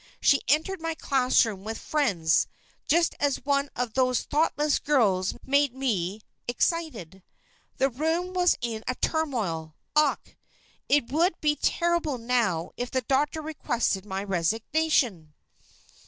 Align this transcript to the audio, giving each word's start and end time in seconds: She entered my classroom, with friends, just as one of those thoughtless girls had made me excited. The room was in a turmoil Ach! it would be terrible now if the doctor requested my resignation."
She 0.19 0.41
entered 0.47 0.81
my 0.81 0.95
classroom, 0.95 1.63
with 1.63 1.77
friends, 1.77 2.47
just 2.87 3.13
as 3.19 3.45
one 3.45 3.69
of 3.75 3.93
those 3.93 4.21
thoughtless 4.23 4.79
girls 4.79 5.33
had 5.33 5.47
made 5.47 5.75
me 5.75 6.21
excited. 6.47 7.21
The 7.77 7.87
room 7.87 8.33
was 8.33 8.55
in 8.61 8.83
a 8.87 8.95
turmoil 8.95 9.75
Ach! 9.95 10.35
it 10.89 11.11
would 11.11 11.39
be 11.39 11.55
terrible 11.55 12.17
now 12.17 12.71
if 12.77 12.89
the 12.89 13.01
doctor 13.01 13.43
requested 13.43 14.03
my 14.03 14.23
resignation." 14.23 15.35